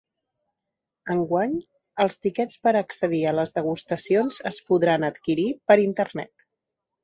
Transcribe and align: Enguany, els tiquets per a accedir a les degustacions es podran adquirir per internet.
Enguany, 1.15 1.53
els 2.07 2.17
tiquets 2.23 2.57
per 2.65 2.73
a 2.73 2.83
accedir 2.87 3.21
a 3.27 3.35
les 3.43 3.55
degustacions 3.61 4.43
es 4.55 4.61
podran 4.73 5.09
adquirir 5.15 5.49
per 5.69 5.81
internet. 5.89 6.51